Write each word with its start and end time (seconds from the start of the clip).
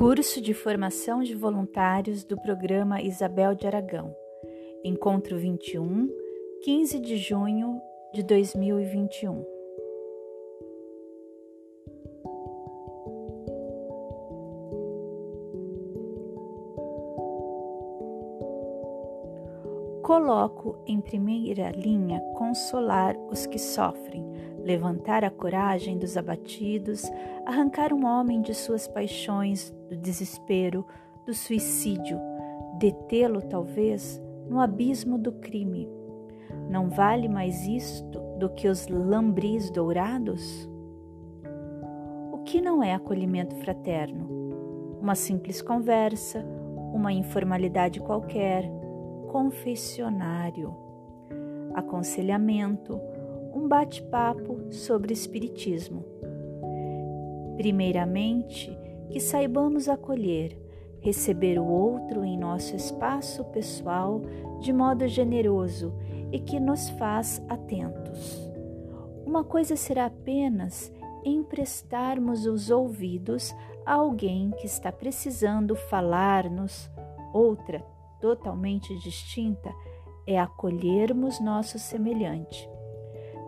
Curso 0.00 0.40
de 0.40 0.54
Formação 0.54 1.22
de 1.22 1.34
Voluntários 1.34 2.24
do 2.24 2.34
Programa 2.40 3.02
Isabel 3.02 3.54
de 3.54 3.66
Aragão. 3.66 4.16
Encontro 4.82 5.36
21, 5.36 6.08
15 6.62 6.98
de 6.98 7.18
junho 7.18 7.78
de 8.14 8.22
2021. 8.22 9.44
Coloco 20.02 20.82
em 20.86 20.98
primeira 20.98 21.72
linha 21.72 22.20
consolar 22.38 23.14
os 23.30 23.44
que 23.44 23.58
sofrem, 23.58 24.24
levantar 24.64 25.26
a 25.26 25.30
coragem 25.30 25.98
dos 25.98 26.16
abatidos, 26.16 27.04
arrancar 27.44 27.92
um 27.92 28.06
homem 28.06 28.40
de 28.40 28.54
suas 28.54 28.88
paixões, 28.88 29.74
do 29.90 29.96
desespero, 29.96 30.86
do 31.26 31.34
suicídio, 31.34 32.18
detê-lo 32.78 33.42
talvez 33.42 34.22
no 34.48 34.60
abismo 34.60 35.18
do 35.18 35.32
crime. 35.32 35.88
Não 36.70 36.88
vale 36.88 37.28
mais 37.28 37.66
isto 37.66 38.20
do 38.38 38.48
que 38.48 38.68
os 38.68 38.86
lambris 38.88 39.70
dourados? 39.70 40.68
O 42.32 42.38
que 42.44 42.60
não 42.60 42.82
é 42.82 42.94
acolhimento 42.94 43.56
fraterno? 43.56 44.28
Uma 45.00 45.14
simples 45.14 45.60
conversa, 45.60 46.44
uma 46.92 47.12
informalidade 47.12 48.00
qualquer, 48.00 48.64
confessionário, 49.28 50.74
aconselhamento, 51.74 53.00
um 53.54 53.66
bate-papo 53.66 54.72
sobre 54.72 55.12
espiritismo. 55.12 56.04
Primeiramente, 57.56 58.76
que 59.10 59.20
saibamos 59.20 59.88
acolher, 59.88 60.56
receber 61.00 61.58
o 61.58 61.66
outro 61.66 62.24
em 62.24 62.38
nosso 62.38 62.76
espaço 62.76 63.44
pessoal 63.46 64.22
de 64.60 64.72
modo 64.72 65.06
generoso 65.08 65.92
e 66.30 66.38
que 66.38 66.60
nos 66.60 66.88
faz 66.90 67.42
atentos. 67.48 68.50
Uma 69.26 69.44
coisa 69.44 69.76
será 69.76 70.06
apenas 70.06 70.92
emprestarmos 71.24 72.46
os 72.46 72.70
ouvidos 72.70 73.54
a 73.84 73.94
alguém 73.94 74.50
que 74.52 74.66
está 74.66 74.92
precisando 74.92 75.74
falar-nos, 75.74 76.90
outra 77.32 77.84
totalmente 78.20 78.96
distinta 78.98 79.72
é 80.26 80.38
acolhermos 80.38 81.40
nosso 81.40 81.78
semelhante, 81.78 82.68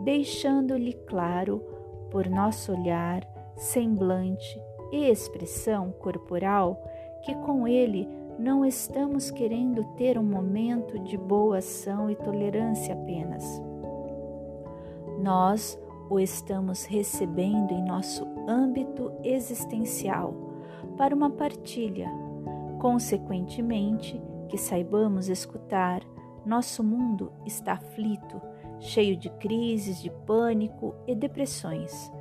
deixando-lhe 0.00 0.94
claro, 1.06 1.62
por 2.10 2.28
nosso 2.28 2.72
olhar, 2.72 3.26
semblante 3.56 4.58
e 4.92 5.10
expressão 5.10 5.90
corporal, 5.90 6.80
que 7.22 7.34
com 7.34 7.66
ele 7.66 8.08
não 8.38 8.64
estamos 8.64 9.30
querendo 9.30 9.84
ter 9.96 10.18
um 10.18 10.22
momento 10.22 10.98
de 10.98 11.16
boa 11.16 11.58
ação 11.58 12.10
e 12.10 12.14
tolerância 12.14 12.94
apenas. 12.94 13.44
Nós 15.20 15.78
o 16.10 16.20
estamos 16.20 16.84
recebendo 16.84 17.72
em 17.72 17.82
nosso 17.82 18.26
âmbito 18.46 19.10
existencial 19.24 20.34
para 20.96 21.14
uma 21.14 21.30
partilha. 21.30 22.10
Consequentemente, 22.78 24.20
que 24.48 24.58
saibamos 24.58 25.28
escutar, 25.28 26.02
nosso 26.44 26.82
mundo 26.82 27.32
está 27.46 27.74
aflito, 27.74 28.40
cheio 28.80 29.16
de 29.16 29.30
crises, 29.30 30.02
de 30.02 30.10
pânico 30.26 30.94
e 31.06 31.14
depressões, 31.14 32.12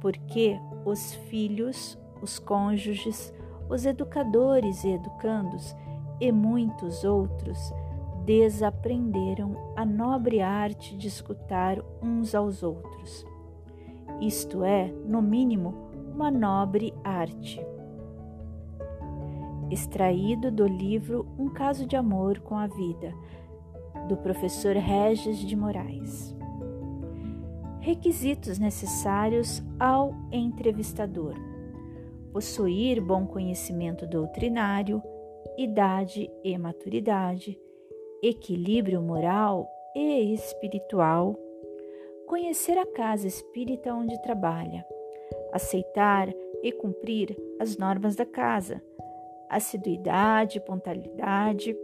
porque 0.00 0.58
os 0.84 1.14
filhos, 1.14 1.96
os 2.22 2.38
cônjuges, 2.38 3.32
os 3.68 3.84
educadores 3.86 4.84
e 4.84 4.90
educandos 4.90 5.74
e 6.20 6.32
muitos 6.32 7.04
outros 7.04 7.58
desaprenderam 8.24 9.56
a 9.76 9.84
nobre 9.84 10.40
arte 10.40 10.96
de 10.96 11.08
escutar 11.08 11.78
uns 12.02 12.34
aos 12.34 12.62
outros. 12.62 13.26
Isto 14.20 14.64
é, 14.64 14.92
no 15.06 15.22
mínimo, 15.22 15.74
uma 16.14 16.30
nobre 16.30 16.92
arte 17.04 17.60
extraído 19.70 20.50
do 20.50 20.66
livro 20.66 21.26
Um 21.38 21.48
Caso 21.48 21.86
de 21.86 21.96
Amor 21.96 22.40
com 22.40 22.56
a 22.56 22.66
Vida, 22.66 23.14
do 24.08 24.16
professor 24.16 24.74
Regis 24.76 25.38
de 25.38 25.54
Moraes. 25.54 26.34
Requisitos 27.80 28.58
necessários 28.58 29.62
ao 29.78 30.14
entrevistador: 30.32 31.34
possuir 32.32 33.00
bom 33.00 33.26
conhecimento 33.26 34.06
doutrinário, 34.06 35.02
idade 35.56 36.30
e 36.44 36.56
maturidade, 36.56 37.58
equilíbrio 38.22 39.00
moral 39.00 39.68
e 39.94 40.32
espiritual, 40.32 41.36
conhecer 42.26 42.78
a 42.78 42.86
casa 42.86 43.26
espírita 43.26 43.94
onde 43.94 44.20
trabalha, 44.22 44.84
aceitar 45.52 46.28
e 46.62 46.72
cumprir 46.72 47.36
as 47.58 47.76
normas 47.76 48.14
da 48.16 48.26
casa 48.26 48.82
assiduidade, 49.48 50.60
pontualidade, 50.60 51.76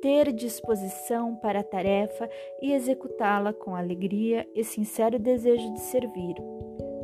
ter 0.00 0.32
disposição 0.32 1.34
para 1.36 1.60
a 1.60 1.64
tarefa 1.64 2.28
e 2.60 2.72
executá-la 2.72 3.52
com 3.52 3.74
alegria 3.74 4.48
e 4.54 4.64
sincero 4.64 5.18
desejo 5.18 5.72
de 5.72 5.80
servir, 5.80 6.34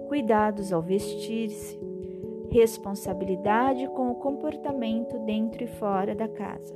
cuidados 0.08 0.72
ao 0.72 0.82
vestir-se, 0.82 1.78
responsabilidade 2.54 3.88
com 3.88 4.12
o 4.12 4.14
comportamento 4.14 5.18
dentro 5.18 5.64
e 5.64 5.66
fora 5.66 6.14
da 6.14 6.28
casa. 6.28 6.72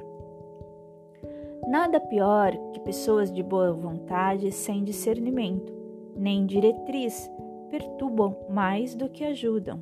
Nada 1.69 2.01
pior 2.01 2.51
que 2.73 2.81
pessoas 2.81 3.31
de 3.31 3.45
boa 3.45 3.73
vontade 3.73 4.51
sem 4.51 4.83
discernimento, 4.83 5.73
nem 6.17 6.45
diretriz, 6.45 7.31
perturbam 7.71 8.37
mais 8.51 8.97
do 8.97 9.09
que 9.09 9.23
ajudam. 9.23 9.81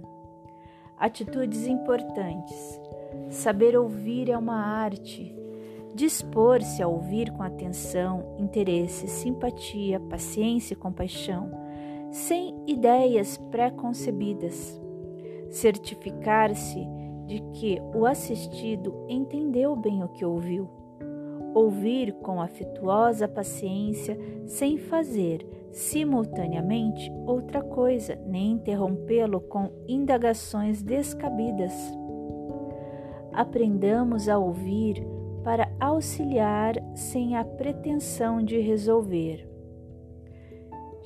Atitudes 0.99 1.67
importantes. 1.67 2.79
Saber 3.31 3.75
ouvir 3.75 4.29
é 4.29 4.37
uma 4.37 4.61
arte. 4.61 5.35
Dispor-se 5.95 6.83
a 6.83 6.89
ouvir 6.89 7.31
com 7.31 7.43
atenção, 7.43 8.37
interesse, 8.39 9.09
simpatia, 9.09 9.99
paciência 9.99 10.75
e 10.75 10.77
compaixão, 10.77 11.51
sem 12.11 12.55
ideias 12.67 13.39
pré-concebidas. 13.51 14.85
Certificar-se 15.51 16.87
de 17.27 17.41
que 17.53 17.81
o 17.95 18.07
assistido 18.07 19.05
entendeu 19.09 19.75
bem 19.75 20.03
o 20.03 20.09
que 20.09 20.25
ouviu. 20.25 20.69
Ouvir 21.55 22.13
com 22.15 22.41
afetuosa 22.41 23.27
paciência, 23.27 24.19
sem 24.47 24.77
fazer, 24.77 25.47
simultaneamente 25.73 27.11
outra 27.27 27.63
coisa, 27.63 28.15
nem 28.27 28.53
interrompê-lo 28.53 29.41
com 29.41 29.71
indagações 29.89 30.83
descabidas. 30.83 31.73
Aprendamos 33.33 34.29
a 34.29 34.39
ouvir 34.39 35.03
para 35.43 35.71
auxiliar 35.79 36.75
sem 36.95 37.37
a 37.37 37.45
pretensão 37.45 38.43
de 38.43 38.59
resolver. 38.59 39.56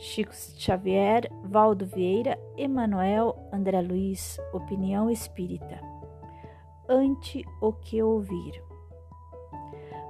Chico 0.02 0.32
Xavier, 0.34 1.30
Valdo 1.44 1.84
Vieira, 1.84 2.38
Emanuel 2.56 3.36
André 3.52 3.82
Luiz, 3.82 4.40
Opinião 4.50 5.10
Espírita. 5.10 5.78
Ante 6.88 7.44
o 7.60 7.70
que 7.70 8.02
ouvir. 8.02 8.64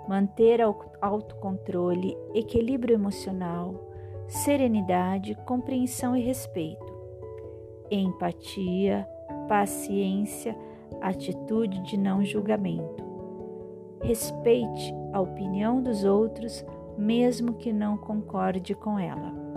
Manter 0.08 0.60
autocontrole, 1.00 2.16
equilíbrio 2.32 2.94
emocional, 2.94 3.74
serenidade, 4.28 5.34
compreensão 5.44 6.16
e 6.16 6.22
respeito, 6.22 6.86
empatia, 7.91 9.04
paciência, 9.48 10.56
atitude 11.00 11.82
de 11.82 11.97
não 11.97 12.24
julgamento. 12.24 13.04
Respeite 14.03 14.94
a 15.12 15.20
opinião 15.20 15.82
dos 15.82 16.04
outros, 16.04 16.65
mesmo 16.97 17.54
que 17.54 17.72
não 17.72 17.97
concorde 17.97 18.72
com 18.72 18.97
ela. 18.97 19.49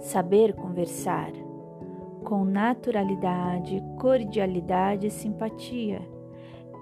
Saber 0.00 0.54
conversar 0.54 1.32
com 2.24 2.44
naturalidade, 2.44 3.82
cordialidade 3.98 5.06
e 5.06 5.10
simpatia, 5.10 6.00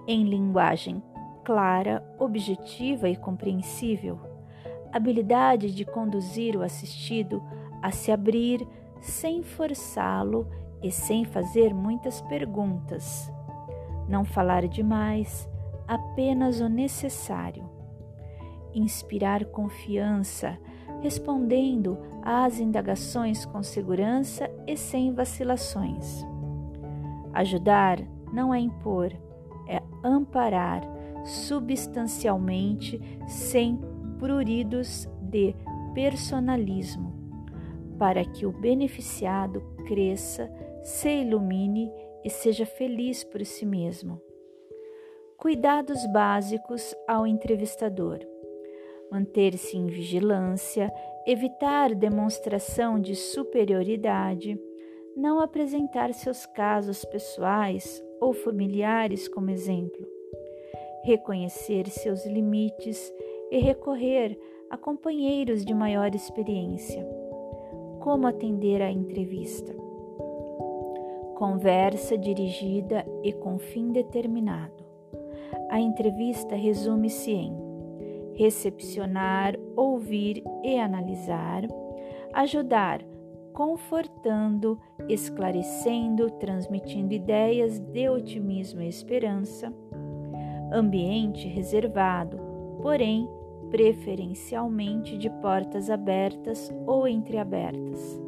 em 0.06 0.24
linguagem 0.24 1.02
clara, 1.44 2.02
objetiva 2.18 3.08
e 3.08 3.16
compreensível 3.16 4.34
habilidade 4.94 5.74
de 5.74 5.84
conduzir 5.84 6.54
o 6.54 6.62
assistido 6.62 7.42
a 7.82 7.90
se 7.90 8.12
abrir 8.12 8.64
sem 9.00 9.42
forçá-lo 9.42 10.46
e 10.80 10.90
sem 10.92 11.24
fazer 11.24 11.74
muitas 11.74 12.20
perguntas. 12.22 13.28
Não 14.08 14.24
falar 14.24 14.68
demais, 14.68 15.48
apenas 15.88 16.60
o 16.60 16.68
necessário. 16.68 17.68
Inspirar 18.72 19.44
confiança, 19.46 20.56
respondendo 21.04 21.98
às 22.22 22.58
indagações 22.58 23.44
com 23.44 23.62
segurança 23.62 24.50
e 24.66 24.74
sem 24.74 25.12
vacilações. 25.12 26.24
Ajudar 27.34 27.98
não 28.32 28.54
é 28.54 28.58
impor, 28.58 29.12
é 29.68 29.82
amparar 30.02 30.80
substancialmente 31.22 32.98
sem 33.28 33.78
pruridos 34.18 35.06
de 35.20 35.54
personalismo, 35.92 37.12
para 37.98 38.24
que 38.24 38.46
o 38.46 38.52
beneficiado 38.52 39.60
cresça, 39.86 40.50
se 40.82 41.20
ilumine 41.20 41.92
e 42.24 42.30
seja 42.30 42.64
feliz 42.64 43.22
por 43.24 43.44
si 43.44 43.66
mesmo. 43.66 44.22
Cuidados 45.36 46.06
básicos 46.06 46.94
ao 47.06 47.26
entrevistador: 47.26 48.20
manter-se 49.14 49.76
em 49.76 49.86
vigilância, 49.86 50.92
evitar 51.24 51.94
demonstração 51.94 52.98
de 52.98 53.14
superioridade, 53.14 54.60
não 55.16 55.38
apresentar 55.38 56.12
seus 56.12 56.44
casos 56.46 57.04
pessoais 57.04 58.04
ou 58.20 58.32
familiares 58.32 59.28
como 59.28 59.50
exemplo, 59.50 60.04
reconhecer 61.04 61.88
seus 61.88 62.26
limites 62.26 63.14
e 63.52 63.58
recorrer 63.58 64.36
a 64.68 64.76
companheiros 64.76 65.64
de 65.64 65.72
maior 65.72 66.12
experiência. 66.12 67.06
Como 68.00 68.26
atender 68.26 68.82
à 68.82 68.90
entrevista? 68.90 69.72
Conversa 71.36 72.18
dirigida 72.18 73.06
e 73.22 73.32
com 73.32 73.58
fim 73.58 73.92
determinado. 73.92 74.82
A 75.70 75.78
entrevista 75.78 76.56
resume-se 76.56 77.30
em 77.30 77.63
recepcionar, 78.34 79.56
ouvir 79.76 80.42
e 80.62 80.78
analisar, 80.78 81.62
ajudar, 82.32 83.02
confortando, 83.52 84.78
esclarecendo, 85.08 86.30
transmitindo 86.32 87.14
ideias 87.14 87.78
de 87.78 88.08
otimismo 88.08 88.82
e 88.82 88.88
esperança, 88.88 89.72
ambiente 90.72 91.46
reservado, 91.46 92.38
porém 92.82 93.28
preferencialmente 93.70 95.16
de 95.16 95.30
portas 95.30 95.88
abertas 95.88 96.72
ou 96.86 97.08
entreabertas. 97.08 98.20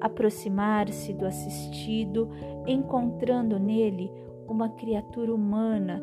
Aproximar-se 0.00 1.12
do 1.12 1.26
assistido, 1.26 2.28
encontrando 2.66 3.58
nele 3.58 4.10
uma 4.46 4.68
criatura 4.68 5.34
humana, 5.34 6.02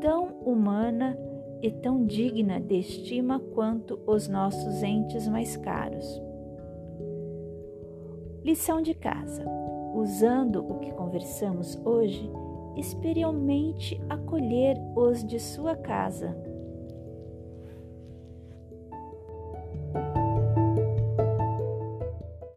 tão 0.00 0.28
humana 0.44 1.16
e 1.62 1.70
tão 1.70 2.04
digna 2.04 2.60
de 2.60 2.80
estima 2.80 3.38
quanto 3.54 4.00
os 4.06 4.28
nossos 4.28 4.82
entes 4.82 5.26
mais 5.28 5.56
caros. 5.56 6.20
Lição 8.44 8.82
de 8.82 8.92
casa: 8.92 9.44
usando 9.94 10.60
o 10.68 10.80
que 10.80 10.90
conversamos 10.92 11.80
hoje, 11.84 12.28
experimente 12.76 14.00
acolher 14.10 14.76
os 14.96 15.24
de 15.24 15.38
sua 15.38 15.76
casa 15.76 16.51